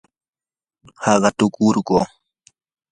[1.03, 1.97] haqatukurquu.